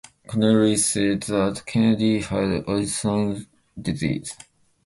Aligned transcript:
Connally 0.27 0.79
said 0.79 1.21
that 1.31 1.63
Kennedy 1.67 2.21
had 2.21 2.67
Addison's 2.67 3.45
disease. 3.79 4.35